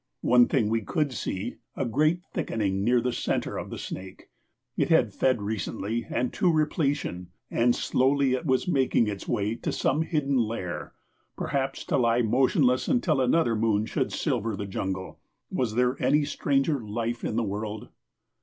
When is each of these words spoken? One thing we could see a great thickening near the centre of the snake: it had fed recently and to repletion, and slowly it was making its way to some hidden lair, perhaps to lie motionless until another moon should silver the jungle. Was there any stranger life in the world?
One 0.23 0.47
thing 0.47 0.67
we 0.69 0.81
could 0.81 1.13
see 1.13 1.57
a 1.77 1.85
great 1.85 2.23
thickening 2.33 2.83
near 2.83 3.01
the 3.01 3.13
centre 3.13 3.59
of 3.59 3.69
the 3.69 3.77
snake: 3.77 4.29
it 4.75 4.89
had 4.89 5.13
fed 5.13 5.43
recently 5.43 6.07
and 6.09 6.33
to 6.33 6.51
repletion, 6.51 7.29
and 7.51 7.75
slowly 7.75 8.33
it 8.33 8.43
was 8.47 8.67
making 8.67 9.05
its 9.05 9.27
way 9.27 9.53
to 9.57 9.71
some 9.71 10.01
hidden 10.01 10.37
lair, 10.37 10.93
perhaps 11.37 11.83
to 11.85 11.97
lie 11.99 12.23
motionless 12.23 12.87
until 12.87 13.21
another 13.21 13.55
moon 13.55 13.85
should 13.85 14.11
silver 14.11 14.55
the 14.55 14.65
jungle. 14.65 15.19
Was 15.51 15.75
there 15.75 15.95
any 16.01 16.25
stranger 16.25 16.79
life 16.83 17.23
in 17.23 17.35
the 17.35 17.43
world? 17.43 17.89